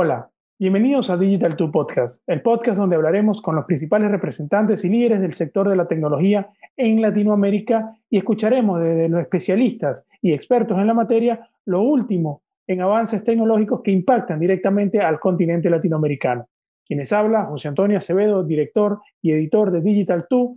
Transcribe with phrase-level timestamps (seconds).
[0.00, 0.30] Hola,
[0.60, 5.20] bienvenidos a Digital 2 Podcast, el podcast donde hablaremos con los principales representantes y líderes
[5.20, 10.86] del sector de la tecnología en Latinoamérica y escucharemos desde los especialistas y expertos en
[10.86, 16.48] la materia lo último en avances tecnológicos que impactan directamente al continente latinoamericano.
[16.86, 20.50] Quienes habla, José Antonio Acevedo, director y editor de Digital 2.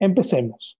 [0.00, 0.78] Empecemos.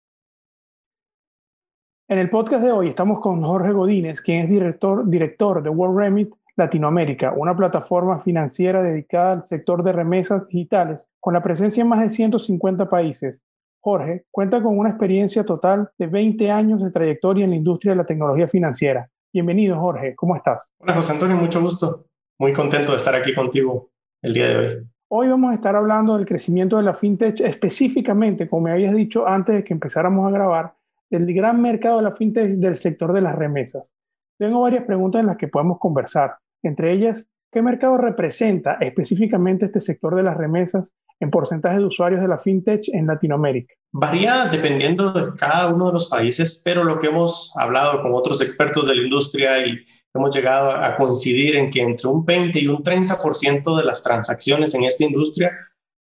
[2.09, 5.99] En el podcast de hoy estamos con Jorge Godínez, quien es director, director de World
[5.99, 11.89] Remit Latinoamérica, una plataforma financiera dedicada al sector de remesas digitales, con la presencia en
[11.89, 13.45] más de 150 países.
[13.81, 17.99] Jorge cuenta con una experiencia total de 20 años de trayectoria en la industria de
[17.99, 19.09] la tecnología financiera.
[19.33, 20.17] Bienvenido, Jorge.
[20.17, 20.73] ¿Cómo estás?
[20.79, 21.37] Hola, José Antonio.
[21.37, 22.07] Mucho gusto.
[22.41, 24.87] Muy contento de estar aquí contigo el día de hoy.
[25.11, 29.29] Hoy vamos a estar hablando del crecimiento de la fintech, específicamente, como me habías dicho
[29.29, 30.75] antes de que empezáramos a grabar,
[31.09, 33.95] del gran mercado de la fintech del sector de las remesas.
[34.39, 36.37] Tengo varias preguntas en las que podemos conversar.
[36.63, 42.21] Entre ellas, ¿qué mercado representa específicamente este sector de las remesas en porcentaje de usuarios
[42.21, 43.75] de la fintech en Latinoamérica?
[43.91, 48.41] Varía dependiendo de cada uno de los países, pero lo que hemos hablado con otros
[48.43, 49.79] expertos de la industria y
[50.15, 54.75] hemos llegado a coincidir en que entre un 20 y un 30% de las transacciones
[54.75, 55.53] en esta industria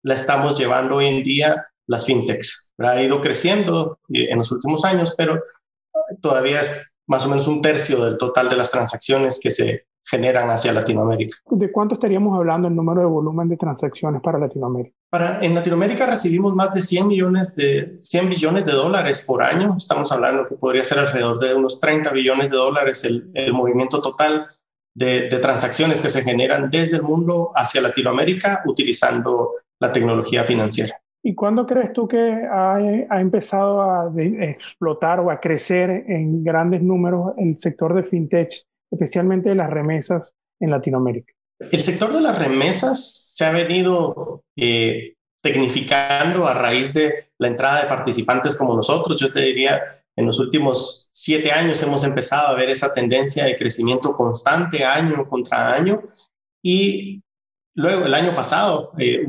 [0.03, 2.73] la estamos llevando hoy en día las fintechs.
[2.77, 5.41] Ha ido creciendo en los últimos años, pero
[6.21, 10.49] todavía es más o menos un tercio del total de las transacciones que se generan
[10.49, 11.37] hacia Latinoamérica.
[11.49, 14.95] ¿De cuánto estaríamos hablando el número de volumen de transacciones para Latinoamérica?
[15.09, 19.75] Para, en Latinoamérica recibimos más de 100 millones de 100 billones de dólares por año.
[19.77, 24.01] Estamos hablando que podría ser alrededor de unos 30 billones de dólares el, el movimiento
[24.01, 24.47] total
[24.93, 30.93] de, de, transacciones que se generan desde el mundo hacia Latinoamérica utilizando la tecnología financiera.
[31.21, 36.83] ¿Y cuándo crees tú que ha, ha empezado a explotar o a crecer en grandes
[36.83, 38.53] números el sector de fintech
[38.91, 41.33] especialmente las remesas en Latinoamérica?
[41.59, 47.83] El sector de las remesas se ha venido eh, tecnificando a raíz de la entrada
[47.83, 49.19] de participantes como nosotros.
[49.19, 49.81] Yo te diría,
[50.15, 55.25] en los últimos siete años hemos empezado a ver esa tendencia de crecimiento constante año
[55.27, 56.01] contra año
[56.63, 57.21] y
[57.75, 59.25] luego el año pasado, eh,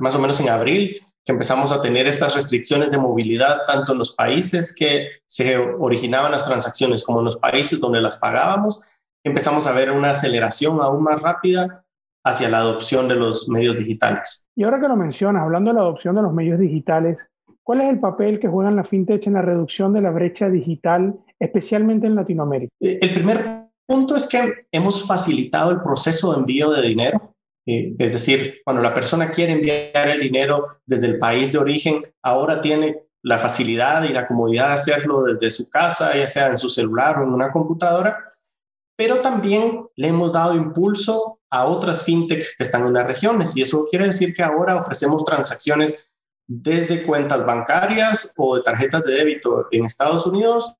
[0.00, 3.98] más o menos en abril, que empezamos a tener estas restricciones de movilidad tanto en
[3.98, 8.80] los países que se originaban las transacciones como en los países donde las pagábamos,
[9.24, 11.84] empezamos a ver una aceleración aún más rápida
[12.24, 14.48] hacia la adopción de los medios digitales.
[14.54, 17.28] Y ahora que lo mencionas, hablando de la adopción de los medios digitales,
[17.64, 21.18] ¿cuál es el papel que juegan la fintech en la reducción de la brecha digital,
[21.40, 22.72] especialmente en Latinoamérica?
[22.80, 27.35] Eh, el primer punto es que hemos facilitado el proceso de envío de dinero
[27.66, 32.60] es decir, cuando la persona quiere enviar el dinero desde el país de origen, ahora
[32.60, 36.68] tiene la facilidad y la comodidad de hacerlo desde su casa, ya sea en su
[36.68, 38.16] celular o en una computadora,
[38.96, 43.62] pero también le hemos dado impulso a otras fintech que están en las regiones y
[43.62, 46.08] eso quiere decir que ahora ofrecemos transacciones
[46.46, 50.76] desde cuentas bancarias o de tarjetas de débito en Estados Unidos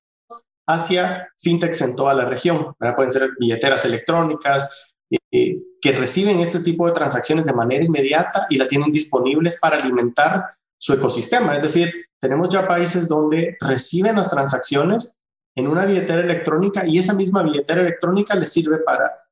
[0.69, 2.75] hacia fintechs en toda la región.
[2.95, 4.95] Pueden ser billeteras electrónicas,
[5.33, 5.59] eh,
[5.93, 10.95] reciben este tipo de transacciones de manera inmediata y la tienen disponibles para alimentar su
[10.95, 11.57] ecosistema.
[11.57, 15.15] Es decir, tenemos ya países donde reciben las transacciones
[15.57, 19.23] en una billetera electrónica y esa misma billetera electrónica les sirve para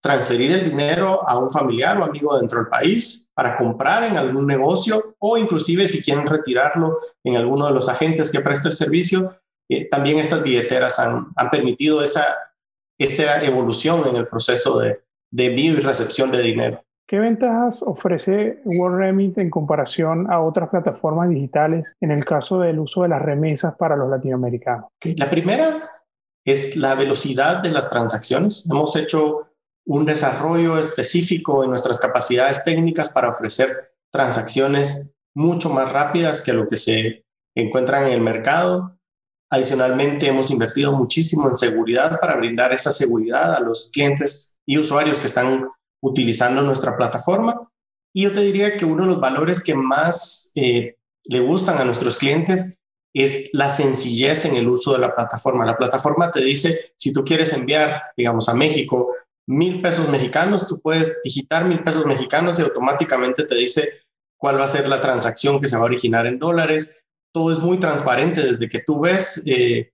[0.00, 4.46] transferir el dinero a un familiar o amigo dentro del país, para comprar en algún
[4.46, 9.36] negocio o inclusive si quieren retirarlo en alguno de los agentes que presta el servicio.
[9.68, 12.36] Eh, también estas billeteras han, permitido esa
[13.42, 16.84] evolución en el proceso de, de envío y recepción de dinero.
[17.08, 23.02] ¿Qué ventajas ofrece WorldRemit en comparación a otras plataformas digitales en el caso del uso
[23.02, 24.90] de las remesas para los latinoamericanos?
[25.16, 25.90] La primera
[26.44, 28.68] es la velocidad de las transacciones.
[28.70, 29.48] Hemos hecho
[29.86, 36.68] un desarrollo específico en nuestras capacidades técnicas para ofrecer transacciones mucho más rápidas que lo
[36.68, 38.98] que se encuentran en el mercado.
[39.50, 45.18] Adicionalmente, hemos invertido muchísimo en seguridad para brindar esa seguridad a los clientes y usuarios
[45.18, 45.66] que están
[46.02, 47.70] utilizando nuestra plataforma.
[48.12, 51.84] Y yo te diría que uno de los valores que más eh, le gustan a
[51.84, 52.78] nuestros clientes
[53.14, 55.64] es la sencillez en el uso de la plataforma.
[55.64, 59.10] La plataforma te dice, si tú quieres enviar, digamos, a México
[59.46, 63.88] mil pesos mexicanos, tú puedes digitar mil pesos mexicanos y automáticamente te dice
[64.36, 67.58] cuál va a ser la transacción que se va a originar en dólares, todo es
[67.58, 69.92] muy transparente desde que tú ves eh,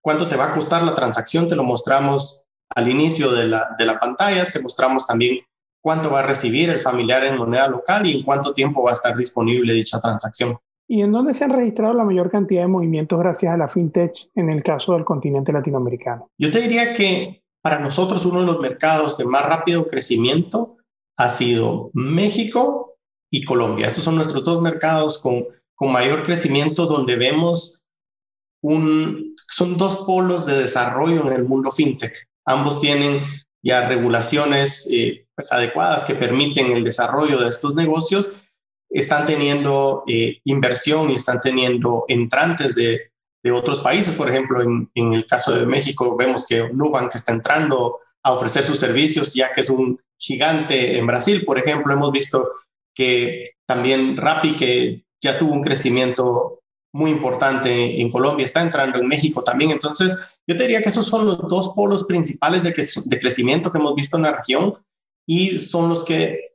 [0.00, 2.43] cuánto te va a costar la transacción, te lo mostramos
[2.74, 5.38] al inicio de la, de la pantalla, te mostramos también
[5.80, 8.94] cuánto va a recibir el familiar en moneda local y en cuánto tiempo va a
[8.94, 10.56] estar disponible dicha transacción.
[10.86, 14.30] ¿Y en dónde se han registrado la mayor cantidad de movimientos gracias a la fintech
[14.34, 16.30] en el caso del continente latinoamericano?
[16.38, 20.76] Yo te diría que para nosotros uno de los mercados de más rápido crecimiento
[21.16, 22.96] ha sido México
[23.30, 23.86] y Colombia.
[23.86, 27.80] Estos son nuestros dos mercados con, con mayor crecimiento donde vemos
[28.62, 32.28] un, son dos polos de desarrollo en el mundo fintech.
[32.46, 33.20] Ambos tienen
[33.62, 38.30] ya regulaciones eh, pues, adecuadas que permiten el desarrollo de estos negocios,
[38.90, 43.10] están teniendo eh, inversión y están teniendo entrantes de,
[43.42, 44.14] de otros países.
[44.14, 48.62] Por ejemplo, en, en, el caso de México vemos que Nubank está entrando a ofrecer
[48.62, 51.44] sus servicios ya que es un gigante en Brasil.
[51.44, 52.50] Por ejemplo, hemos visto
[52.94, 56.53] que también Rappi, que ya tuvo un crecimiento
[56.94, 59.72] muy importante en Colombia, está entrando en México también.
[59.72, 63.78] Entonces, yo te diría que esos son los dos polos principales de, de crecimiento que
[63.78, 64.72] hemos visto en la región
[65.26, 66.52] y son los que,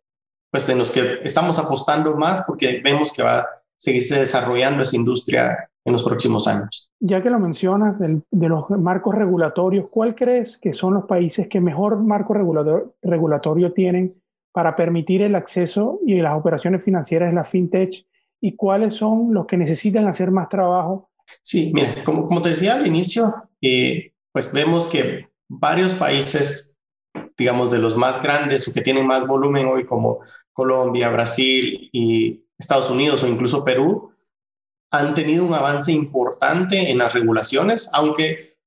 [0.50, 3.48] pues, en los que estamos apostando más porque vemos que va a
[3.78, 6.90] seguirse desarrollando esa industria en los próximos años.
[7.02, 11.60] Ya que lo mencionas de los marcos regulatorios, ¿cuál crees que son los países que
[11.60, 14.16] mejor marco regulatorio tienen
[14.54, 18.06] para permitir el acceso y las operaciones financieras de la fintech
[18.42, 21.10] y cuáles son los que necesitan hacer más trabajo?
[21.42, 23.32] Sí, mira, como, te decía al inicio,
[23.62, 26.78] eh, pues vemos que varios países,
[27.38, 30.20] digamos, de los más grandes o que tienen más volumen hoy, como
[30.54, 34.12] Colombia, Brasil y Estados Unidos o incluso Perú,
[34.92, 38.58] han tenido un avance importante en las regulaciones, aunque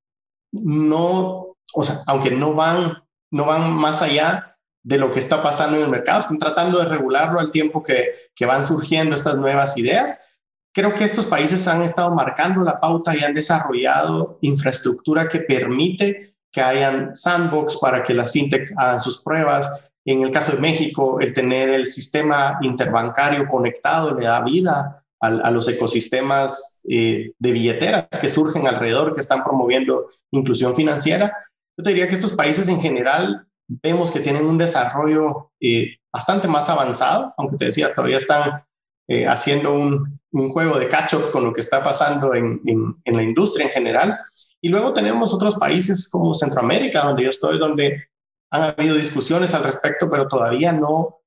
[0.51, 4.52] no, o sea, aunque no van, no van más allá
[4.83, 8.11] de lo que está pasando en el mercado, están tratando de regularlo al tiempo que,
[8.35, 10.37] que van surgiendo estas nuevas ideas.
[10.73, 16.35] Creo que estos países han estado marcando la pauta y han desarrollado infraestructura que permite
[16.51, 19.91] que hayan sandbox para que las fintechs hagan sus pruebas.
[20.05, 25.51] En el caso de México, el tener el sistema interbancario conectado le da vida a,
[25.51, 31.33] los ecosistemas eh, de billeteras que surgen alrededor, que están promoviendo inclusión financiera.
[31.77, 33.47] Yo te diría que estos países en general
[33.81, 38.63] vemos que tienen un desarrollo eh, bastante más avanzado, aunque te decía, todavía están
[39.07, 43.67] eh, haciendo un, juego de catch-up con lo que está pasando en, en, la industria
[43.67, 44.19] en general.
[44.59, 48.07] Y luego tenemos otros países como Centroamérica, donde yo estoy, donde
[48.49, 51.19] han habido discusiones al respecto, pero todavía no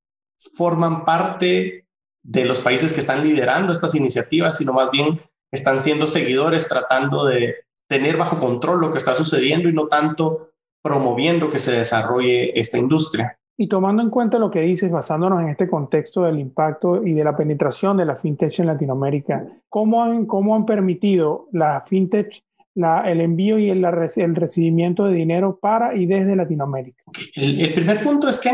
[0.54, 1.86] forman parte
[2.22, 5.20] de los países que están liderando estas iniciativas, sino más bien
[5.52, 7.54] están siendo seguidores tratando de
[7.86, 10.50] tener bajo control lo que está sucediendo y no tanto
[10.86, 13.36] promoviendo que se desarrolle esta industria.
[13.58, 17.24] Y tomando en cuenta lo que dices, basándonos en este contexto del impacto y de
[17.24, 22.40] la penetración de la fintech en Latinoamérica, ¿cómo han, cómo han permitido la fintech
[22.76, 27.02] la, el envío y el, el, recibimiento de dinero para y desde Latinoamérica?
[27.34, 28.50] El, el, primer punto es que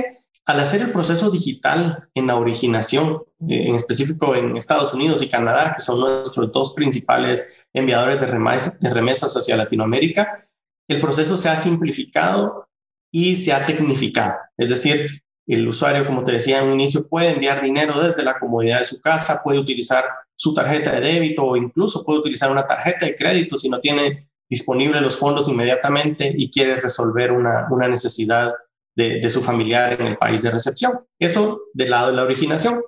[0.46, 5.28] al hacer el proceso digital en la originación, eh, en específico en Estados Unidos y
[5.28, 10.48] Canadá, que son nuestros dos principales enviadores de, de remesas hacia Latinoamérica,
[10.88, 12.68] el proceso se ha simplificado
[13.10, 14.36] y se ha tecnificado.
[14.56, 18.38] Es decir, el usuario, como te decía en un inicio, puede enviar dinero desde la
[18.38, 22.66] comodidad de su casa, puede utilizar su tarjeta de débito o incluso puede utilizar una
[22.66, 27.88] tarjeta de crédito si no tiene disponible los fondos inmediatamente y quiere resolver una, una
[27.88, 28.52] necesidad
[28.94, 30.92] de, de, su familiar en el país de recepción.
[31.18, 32.82] Eso del lado de la originación.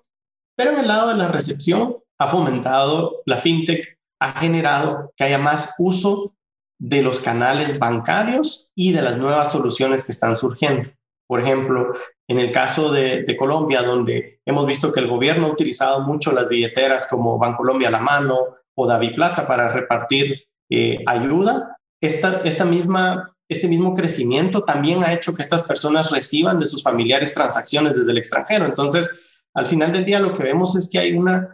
[0.57, 5.39] Pero en el lado de la recepción ha fomentado la fintech, ha generado que haya
[5.39, 6.35] más uso
[6.79, 10.91] de los canales bancarios y de las nuevas soluciones que están surgiendo.
[11.27, 11.93] Por ejemplo,
[12.29, 16.49] en el caso de, Colombia, donde hemos visto que el gobierno ha utilizado mucho las
[16.49, 18.39] billeteras como Bancolombia a la mano
[18.75, 25.15] o Davi Plata para repartir eh, ayuda, esta, esta misma, este mismo crecimiento también ha
[25.15, 28.67] hecho que estas personas reciban de sus familiares transacciones desde el extranjero.
[28.67, 31.54] Entonces, al final del día lo que vemos es que hay una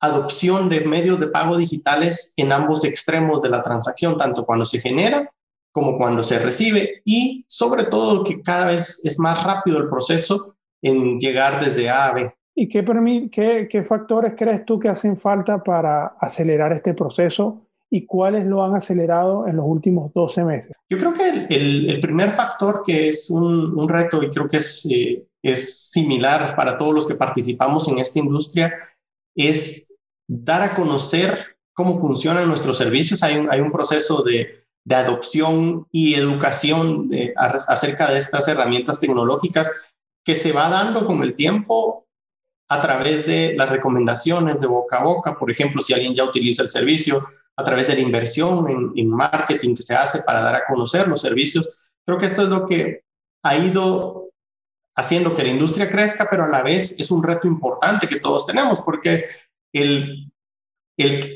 [0.00, 4.80] adopción de medios de pago digitales en ambos extremos de la transacción, tanto cuando se
[4.80, 5.30] genera
[5.72, 10.56] como cuando se recibe y sobre todo que cada vez es más rápido el proceso
[10.82, 12.34] en llegar desde A a B.
[12.54, 12.84] ¿Y qué,
[13.30, 18.64] qué, qué factores crees tú que hacen falta para acelerar este proceso y cuáles lo
[18.64, 20.72] han acelerado en los últimos 12 meses?
[20.88, 24.58] Yo creo que el, el, primer factor que es un, un, reto y creo que
[24.58, 28.74] es, eh, es similar para todos los que participamos en esta industria
[29.34, 29.89] es
[30.30, 33.22] dar a conocer cómo funcionan nuestros servicios.
[33.22, 39.00] Hay un, hay un proceso de, de adopción y educación eh, acerca de estas herramientas
[39.00, 39.92] tecnológicas
[40.24, 42.06] que se va dando con el tiempo
[42.68, 46.62] a través de las recomendaciones de boca a boca, por ejemplo, si alguien ya utiliza
[46.62, 50.54] el servicio, a través de la inversión en, en marketing que se hace para dar
[50.54, 51.90] a conocer los servicios.
[52.06, 53.02] Creo que esto es lo que
[53.42, 54.30] ha ido
[54.94, 58.46] haciendo que la industria crezca, pero a la vez es un reto importante que todos
[58.46, 59.24] tenemos, porque
[59.72, 60.32] el,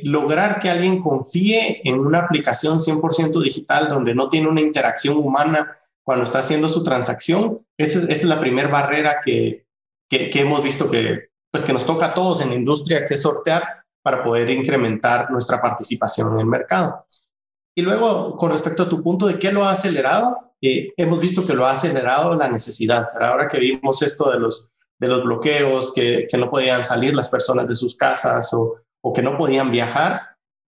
[0.03, 5.73] lograr que alguien confíe en una aplicación 100% digital donde no tiene una interacción humana
[6.03, 7.64] cuando está haciendo su transacción.
[7.79, 9.67] Esa, es la primera barrera que,
[10.09, 13.85] que, hemos visto que, pues que nos toca a todos en la industria, que sortear
[14.03, 17.07] para poder incrementar nuestra participación en el mercado.
[17.75, 21.45] Y luego, con respecto a tu punto de qué lo ha acelerado, eh, hemos visto
[21.45, 23.07] que lo ha acelerado la necesidad.
[23.21, 27.29] Ahora que vimos esto de los, de los bloqueos, que, que no podían salir las
[27.29, 30.21] personas de sus casas o, o que no podían viajar,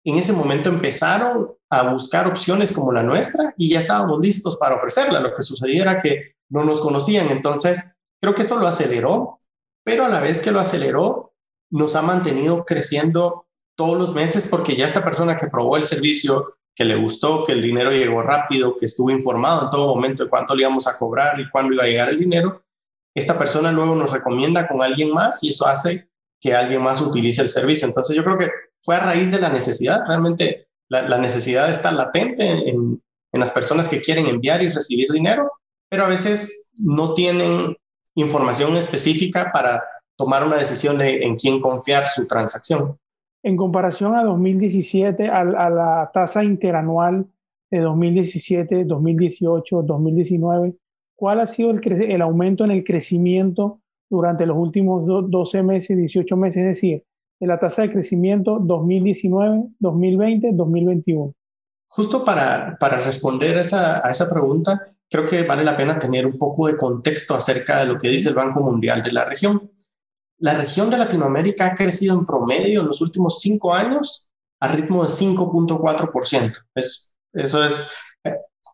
[0.05, 4.77] en ese momento empezaron a buscar opciones como la nuestra y ya estábamos listos para
[4.77, 5.21] ofrecerla.
[5.21, 7.29] Lo que sucedía era que no nos conocían.
[7.31, 9.37] Entonces, creo que eso lo aceleró,
[9.85, 11.35] pero a la vez que lo aceleró,
[11.71, 13.47] nos ha mantenido creciendo
[13.77, 17.53] todos los meses porque ya esta persona que probó el servicio, que le gustó, que
[17.53, 20.97] el dinero llegó rápido, que estuvo informado en todo momento de cuánto le íbamos a
[20.99, 22.63] cobrar y cuándo iba a llegar el dinero,
[23.15, 26.09] esta persona luego nos recomienda con alguien más y eso hace
[26.41, 27.87] que alguien más utilice el servicio.
[27.87, 32.69] Entonces yo creo que fue a raíz de la necesidad, realmente la, necesidad está latente
[32.69, 33.01] en,
[33.33, 35.53] las personas que quieren enviar y recibir dinero,
[35.89, 37.77] pero a veces no tienen
[38.17, 39.85] información específica para
[40.17, 42.99] tomar una decisión de en quién confiar su transacción.
[43.45, 47.27] En comparación a 2017, a, a la tasa interanual
[47.71, 50.75] de 2017, 2018, 2019,
[51.21, 56.35] ¿cuál ha sido el, el aumento en el crecimiento durante los últimos 12 meses, 18
[56.35, 56.57] meses?
[56.63, 57.05] Es decir,
[57.39, 61.35] de la tasa de crecimiento 2019, 2020, 2021?
[61.89, 66.39] Justo para, para responder esa, a esa pregunta, creo que vale la pena tener un
[66.39, 69.71] poco de contexto acerca de lo que dice el Banco Mundial de la región.
[70.39, 75.03] La región de Latinoamérica ha crecido en promedio en los últimos cinco años a ritmo
[75.03, 76.55] de 5.4%.
[76.75, 77.93] Es, eso es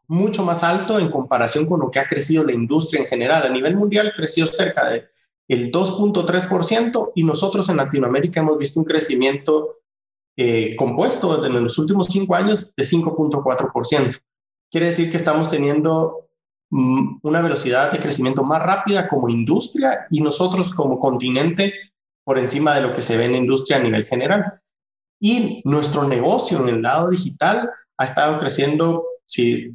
[0.08, 3.42] mucho más alto en comparación con lo que ha crecido la industria en general.
[3.42, 5.08] A nivel mundial creció cerca de
[5.48, 9.78] el 2.3% y nosotros en Latinoamérica hemos visto un crecimiento
[10.36, 14.20] eh, compuesto en los últimos cinco años de 5.4%.
[14.70, 16.28] Quiere decir que estamos teniendo
[16.70, 21.72] mm, una velocidad de crecimiento más rápida como industria y nosotros como continente
[22.24, 24.60] por encima de lo que se ve en la industria a nivel general.
[25.20, 29.74] Y nuestro negocio en el lado digital ha estado creciendo, si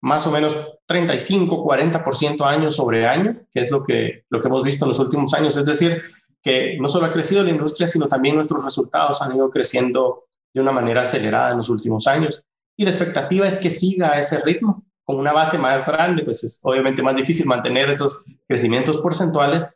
[0.00, 4.62] más o menos 35, 40% año sobre año, que es lo que, lo que hemos
[4.62, 5.56] visto en los últimos años.
[5.56, 6.02] Es decir,
[6.42, 10.60] que no solo ha crecido la industria, sino también nuestros resultados han ido creciendo de
[10.60, 12.42] una manera acelerada en los últimos años.
[12.76, 14.84] Y la expectativa es que siga a ese ritmo.
[15.04, 19.66] Con una base más grande, pues es obviamente más difícil mantener esos crecimientos porcentuales,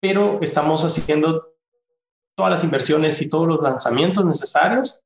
[0.00, 1.54] pero estamos haciendo
[2.36, 5.00] todas las inversiones y todos los lanzamientos necesarios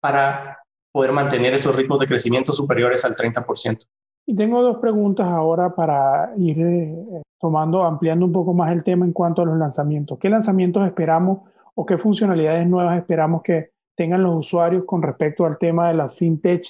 [0.00, 0.60] para
[0.92, 3.86] poder mantener esos ritmos de crecimiento superiores al 30%.
[4.28, 7.04] Y tengo dos preguntas ahora para ir eh,
[7.38, 10.18] tomando, ampliando un poco más el tema en cuanto a los lanzamientos.
[10.18, 15.58] ¿Qué lanzamientos esperamos o qué funcionalidades nuevas esperamos que tengan los usuarios con respecto al
[15.58, 16.66] tema de la fintech?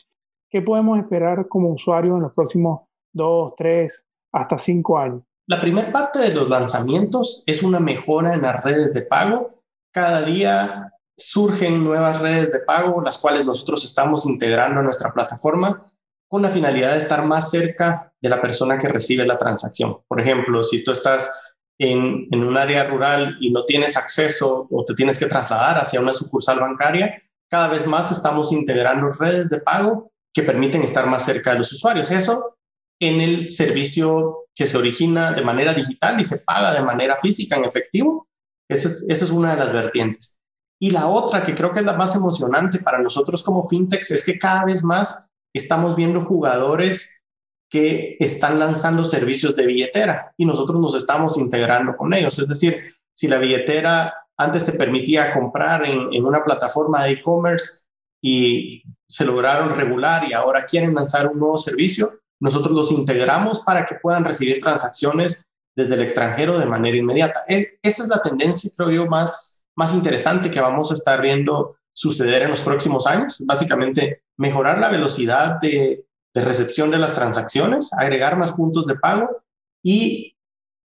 [0.50, 5.22] ¿Qué podemos esperar como usuarios en los próximos dos, tres, hasta cinco años?
[5.48, 9.62] La primera parte de los lanzamientos es una mejora en las redes de pago.
[9.92, 15.86] Cada día surgen nuevas redes de pago, las cuales nosotros estamos integrando a nuestra plataforma
[16.28, 19.99] con la finalidad de estar más cerca de la persona que recibe la transacción.
[20.09, 24.95] Por ejemplo, si tú estás en, un área rural y no tienes acceso o te
[24.95, 27.18] tienes que trasladar hacia una sucursal bancaria,
[27.49, 31.73] cada vez más estamos integrando redes de pago que permiten estar más cerca de los
[31.73, 32.11] usuarios.
[32.11, 32.56] Eso
[33.00, 37.56] en el servicio que se origina de manera digital y se paga de manera física
[37.56, 38.26] en efectivo.
[38.68, 40.40] Esa es, esa es una de las vertientes.
[40.80, 44.25] Y la otra, que creo que es la más emocionante para nosotros como fintechs, es
[44.25, 45.25] que cada vez más
[45.56, 47.22] estamos viendo jugadores
[47.68, 52.38] que están lanzando servicios de billetera y nosotros nos estamos integrando con ellos.
[52.38, 57.88] Es decir, si la billetera antes te permitía comprar en, una plataforma de e-commerce
[58.22, 62.10] y se lograron regular y ahora quieren lanzar un nuevo servicio,
[62.40, 67.40] nosotros los integramos para que puedan recibir transacciones desde el extranjero de manera inmediata.
[67.48, 71.76] E, esa es la tendencia, creo yo, más, más interesante que vamos a estar viendo
[71.96, 73.42] suceder en los próximos años.
[73.46, 79.42] Básicamente, mejorar la velocidad de, recepción de las transacciones, agregar más puntos de pago
[79.82, 80.36] y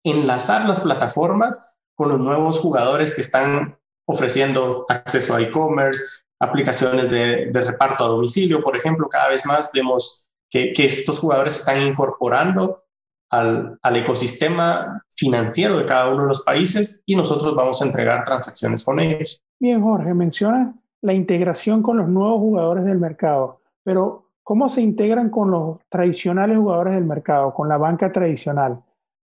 [0.03, 7.51] enlazar las plataformas con los nuevos jugadores que están ofreciendo acceso a e-commerce, aplicaciones de,
[7.53, 12.83] reparto a domicilio, por ejemplo, cada vez más vemos que, estos jugadores están incorporando
[13.29, 18.25] al, al, ecosistema financiero de cada uno de los países y nosotros vamos a entregar
[18.25, 19.43] transacciones con ellos.
[19.59, 25.29] Bien, Jorge, menciona la integración con los nuevos jugadores del mercado, pero ¿cómo se integran
[25.29, 28.81] con los tradicionales jugadores del mercado, con la banca tradicional?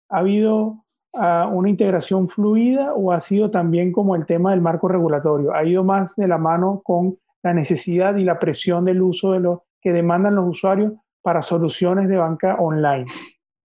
[0.09, 4.87] ¿Ha habido ah, una integración fluida o ha sido también como el tema del marco
[4.87, 5.53] regulatorio?
[5.53, 9.39] ¿Ha ido más de la mano con la necesidad y la presión del uso de
[9.39, 13.05] lo que demandan los usuarios para soluciones de banca online?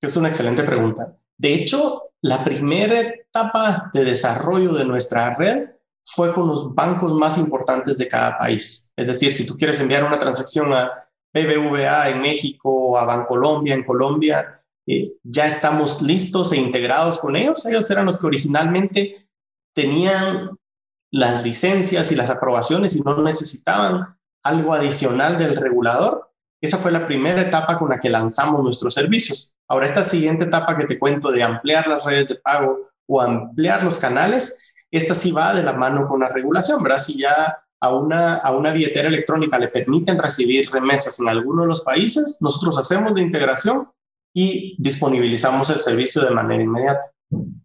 [0.01, 1.17] Es una excelente pregunta.
[1.37, 5.71] De hecho, la primera etapa de desarrollo de nuestra red
[6.11, 8.93] fue con los bancos más importantes de cada país.
[8.97, 10.91] Es decir, si tú quieres enviar una transacción a
[11.35, 17.37] BBVA en México o a Bancolombia en Colombia, eh, ya estamos listos e integrados con
[17.37, 17.67] ellos.
[17.67, 19.29] Ellos eran los que originalmente
[19.75, 20.57] tenían
[21.13, 26.31] las licencias y las aprobaciones y no necesitaban algo adicional del regulador.
[26.63, 29.55] Esa fue la primera etapa con la que lanzamos nuestros servicios.
[29.69, 33.85] Ahora, esta siguiente etapa que te cuento de ampliar las redes de pago o ampliar
[33.85, 36.99] los canales, esta sí va de la mano con la regulación, ¿verdad?
[36.99, 41.69] Si ya a una, a una billetera electrónica le permiten recibir remesas en alguno de
[41.69, 43.89] los países, nosotros hacemos la integración
[44.35, 47.07] y disponibilizamos el servicio de manera inmediata.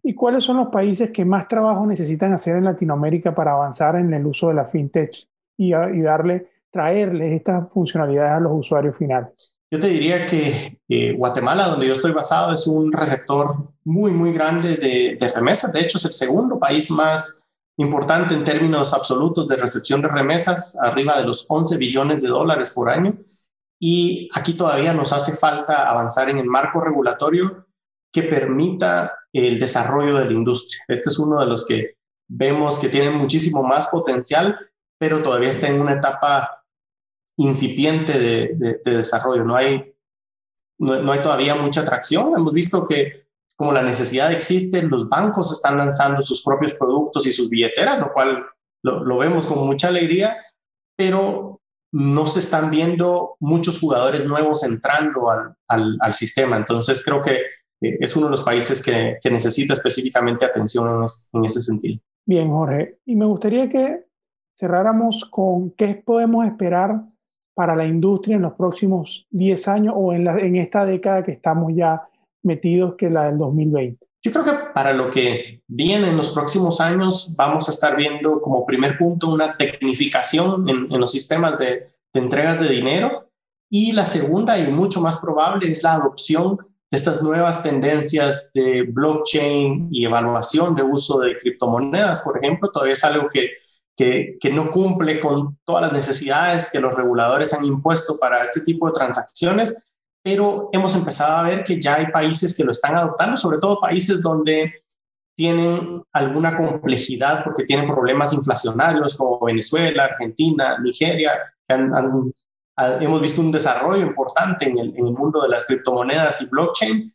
[0.02, 4.12] ¿Y cuáles son los países que más trabajo necesitan hacer en Latinoamérica para avanzar en
[4.12, 9.53] el uso de la fintech y, y darle, traerles estas funcionalidades a los usuarios finales?
[9.74, 10.78] Yo te diría que
[11.16, 15.72] Guatemala, donde yo estoy basado, es un receptor muy, muy grande de, de, remesas.
[15.72, 17.42] De hecho, es el segundo país más
[17.78, 22.70] importante en términos absolutos de recepción de remesas, arriba de los 11 billones de dólares
[22.70, 23.18] por año.
[23.80, 27.66] Y aquí todavía nos hace falta avanzar en el marco regulatorio
[28.12, 30.84] que permita el desarrollo de la industria.
[30.86, 31.96] Este es uno de los que
[32.28, 34.56] vemos que tiene muchísimo más potencial,
[35.00, 36.63] pero todavía está en una etapa
[37.36, 39.94] incipiente de, desarrollo, no hay,
[40.78, 42.32] no, hay todavía mucha atracción.
[42.36, 43.24] Hemos visto que
[43.56, 48.12] como la necesidad existe, los bancos están lanzando sus propios productos y sus billeteras, lo
[48.12, 48.44] cual
[48.82, 50.36] lo, vemos con mucha alegría,
[50.96, 51.60] pero
[51.92, 56.56] no se están viendo muchos jugadores nuevos entrando al, al, sistema.
[56.56, 57.34] Entonces creo que
[57.80, 61.06] eh, es uno de los países que, que necesita específicamente atención en,
[61.38, 62.00] en, ese sentido.
[62.26, 62.98] Bien, Jorge.
[63.06, 64.04] Y me gustaría que
[64.52, 67.04] cerráramos con qué podemos esperar
[67.54, 72.02] para la industria en los próximos 10 años o en, esta década que estamos ya
[72.42, 74.04] metidos, que la del 2020?
[74.22, 78.40] Yo creo que para lo que viene en los próximos años vamos a estar viendo
[78.40, 83.30] como primer punto una tecnificación en, en los sistemas de, de entregas de dinero
[83.70, 86.58] y la segunda y mucho más probable es la adopción
[86.90, 92.92] de estas nuevas tendencias de blockchain y evaluación de uso de criptomonedas, por ejemplo, todavía
[92.92, 93.50] es algo que
[93.96, 98.86] que, no cumple con todas las necesidades que los reguladores han impuesto para este tipo
[98.86, 99.86] de transacciones,
[100.22, 103.80] pero hemos empezado a ver que ya hay países que lo están adoptando, sobre todo
[103.80, 104.84] países donde
[105.36, 111.32] tienen alguna complejidad porque tienen problemas inflacionarios como Venezuela, Argentina, Nigeria,
[111.68, 111.74] que
[113.04, 117.14] hemos visto un desarrollo importante en el, en el mundo de las criptomonedas y blockchain.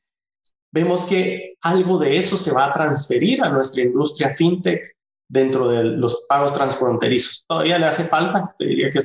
[0.71, 4.98] Vemos que algo de eso se va a transferir a nuestra industria fintech
[5.29, 7.45] dentro de los pagos transfronterizos.
[7.47, 8.99] Todavía le hace falta, te diría que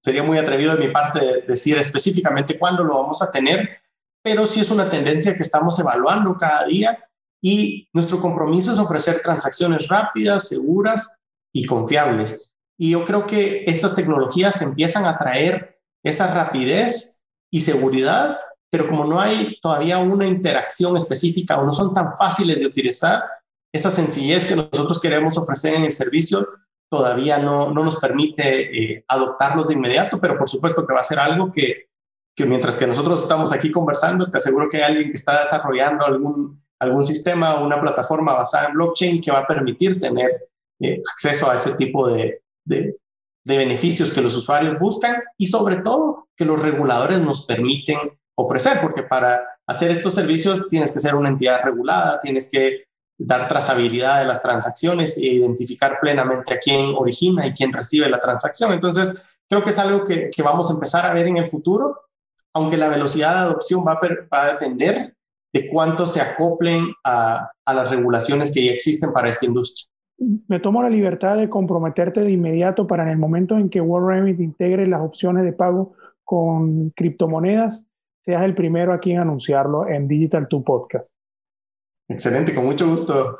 [0.00, 3.68] sería muy atrevido de mi parte decir específicamente cuándo lo vamos a tener,
[4.22, 6.98] pero sí es una tendencia que estamos evaluando cada día
[7.40, 11.18] y nuestro compromiso es ofrecer transacciones rápidas, seguras
[11.52, 12.50] y confiables.
[12.78, 18.38] Y yo creo que estas tecnologías empiezan a traer esa rapidez y seguridad,
[18.70, 23.22] pero como no hay todavía una interacción específica o no son tan fáciles de utilizar,
[23.72, 26.48] esa sencillez que nosotros queremos ofrecer en el servicio
[26.90, 31.04] todavía no, no nos permite eh, adoptarlos de inmediato, pero por supuesto que va a
[31.04, 31.88] ser algo que,
[32.46, 36.62] mientras que nosotros estamos aquí conversando, te aseguro que hay alguien que está desarrollando algún,
[36.78, 40.48] algún sistema o una plataforma basada en blockchain que va a permitir tener
[40.80, 42.92] eh, acceso a ese tipo de, de
[43.44, 47.98] beneficios que los usuarios buscan y sobre todo que los reguladores nos permiten
[48.36, 52.87] ofrecer, porque para hacer estos servicios tienes que ser una entidad regulada, tienes que
[53.18, 58.20] dar trazabilidad de las transacciones e identificar plenamente a quién origina y quién recibe la
[58.20, 58.72] transacción.
[58.72, 62.00] Entonces, creo que es algo que, vamos a empezar a ver en el futuro,
[62.54, 63.98] aunque la velocidad de adopción va
[64.30, 65.14] a, depender
[65.52, 69.90] de cuánto se acoplen a, las regulaciones que ya existen para esta industria.
[70.48, 74.40] Me tomo la libertad de comprometerte de inmediato para en el momento en que WorldRemit
[74.40, 77.86] integre las opciones de pago con criptomonedas,
[78.20, 81.14] seas el primero aquí en anunciarlo en Digital 2 Podcast.
[82.08, 83.36] Excelente, con mucho gusto.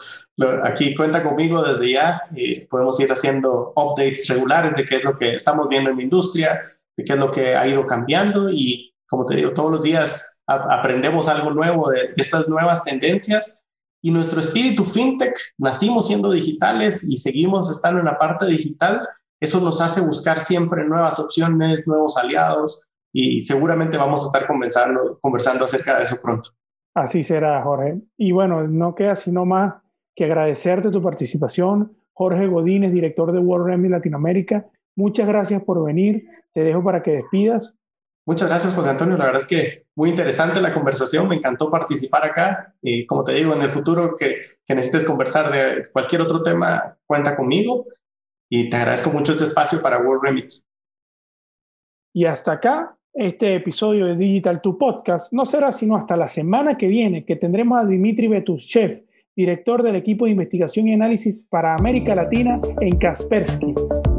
[0.62, 5.16] Aquí cuenta conmigo desde ya y podemos ir haciendo updates regulares de qué es lo
[5.16, 6.60] que estamos viendo en la industria,
[6.96, 10.42] de qué es lo que ha ido cambiando y como te digo, todos los días
[10.46, 13.62] aprendemos algo nuevo de, estas nuevas tendencias
[14.02, 19.08] y nuestro espíritu fintech, nacimos siendo digitales y seguimos estando en la parte digital,
[19.40, 25.18] eso nos hace buscar siempre nuevas opciones, nuevos aliados y seguramente vamos a estar conversando,
[25.20, 26.50] conversando acerca de eso pronto.
[26.94, 28.00] Así será, Jorge.
[28.16, 29.74] Y bueno, no queda sino más
[30.14, 31.96] que agradecerte tu participación.
[32.12, 36.26] Jorge Godínez, director de World Remedy Latinoamérica, muchas gracias por venir.
[36.52, 37.78] Te dejo para que despidas.
[38.26, 39.16] Muchas gracias, José Antonio.
[39.16, 41.28] La verdad es que muy interesante la conversación.
[41.28, 42.74] Me encantó participar acá.
[42.82, 46.98] Y como te digo, en el futuro que, que necesites conversar de cualquier otro tema,
[47.06, 47.86] cuenta conmigo.
[48.50, 50.66] Y te agradezco mucho este espacio para World Remix.
[52.12, 56.76] Y hasta acá, este episodio de Digital 2 Podcast no será sino hasta la semana
[56.76, 61.74] que viene que tendremos a Dimitri Betushev, director del equipo de investigación y análisis para
[61.74, 63.74] América Latina en Kaspersky.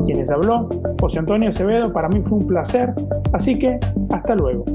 [0.05, 0.67] Quienes habló,
[0.99, 2.93] José Antonio Acevedo, para mí fue un placer,
[3.33, 3.79] así que
[4.11, 4.65] hasta luego.